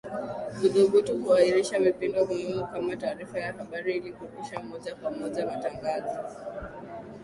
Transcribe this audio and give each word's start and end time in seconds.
kuthubutu 0.59 1.11
kuahirisha 1.23 1.79
vipindi 1.79 2.19
muhimu 2.21 2.67
kama 2.67 2.95
taarifa 2.95 3.39
ya 3.39 3.53
habari 3.53 3.97
ili 3.97 4.11
kurusha 4.13 4.59
moja 4.59 4.95
kwa 4.95 5.11
moja 5.11 5.45
matangazo 5.45 6.19